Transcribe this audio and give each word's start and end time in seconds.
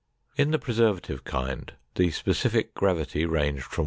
In 0.35 0.49
the 0.49 0.57
preservative 0.57 1.23
kind, 1.25 1.73
the 1.93 2.09
specific 2.09 2.73
gravity 2.73 3.23
ranged 3.27 3.65
from 3.65 3.79
1. 3.79 3.79